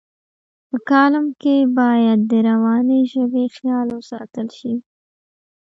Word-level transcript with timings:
په 0.69 0.77
کالم 0.89 1.25
کې 1.41 1.55
باید 1.79 2.19
د 2.31 2.33
روانې 2.49 2.99
ژبې 3.11 3.45
خیال 3.55 3.87
وساتل 3.97 4.47
شي. 4.57 4.73